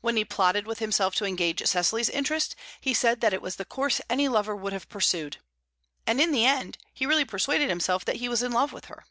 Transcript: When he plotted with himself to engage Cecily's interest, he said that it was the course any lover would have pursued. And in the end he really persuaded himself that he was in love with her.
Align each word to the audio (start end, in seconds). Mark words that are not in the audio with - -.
When 0.00 0.16
he 0.16 0.24
plotted 0.24 0.66
with 0.66 0.80
himself 0.80 1.14
to 1.14 1.24
engage 1.24 1.64
Cecily's 1.64 2.08
interest, 2.08 2.56
he 2.80 2.92
said 2.92 3.20
that 3.20 3.32
it 3.32 3.40
was 3.40 3.54
the 3.54 3.64
course 3.64 4.00
any 4.10 4.26
lover 4.26 4.56
would 4.56 4.72
have 4.72 4.88
pursued. 4.88 5.36
And 6.04 6.20
in 6.20 6.32
the 6.32 6.44
end 6.44 6.78
he 6.92 7.06
really 7.06 7.24
persuaded 7.24 7.68
himself 7.68 8.04
that 8.06 8.16
he 8.16 8.28
was 8.28 8.42
in 8.42 8.50
love 8.50 8.72
with 8.72 8.86
her. 8.86 9.04